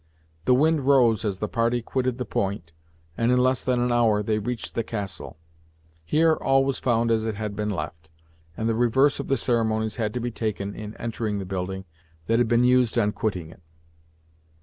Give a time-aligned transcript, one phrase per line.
[0.45, 2.73] The wind rose as the party quitted the point,
[3.15, 5.37] and in less than an hour they reached the castle.
[6.03, 8.09] Here all was found as it had been left,
[8.57, 11.85] and the reverse of the ceremonies had to be taken in entering the building,
[12.25, 13.61] that had been used on quitting it.